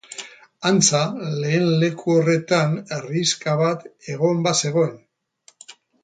Antza, 0.67 0.99
lehen 1.41 1.65
leku 1.83 2.13
horretan 2.21 2.73
herrixka 2.97 3.53
bat 3.59 3.85
egon 4.15 4.41
bazegoen. 4.49 4.97